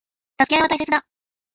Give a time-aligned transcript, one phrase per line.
[0.39, 1.05] 助け合いは大切だ。